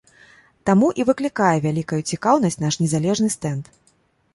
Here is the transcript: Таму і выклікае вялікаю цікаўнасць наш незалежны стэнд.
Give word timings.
Таму 0.69 0.87
і 1.01 1.05
выклікае 1.11 1.53
вялікаю 1.67 2.01
цікаўнасць 2.15 2.61
наш 2.67 2.73
незалежны 2.87 3.29
стэнд. 3.39 3.75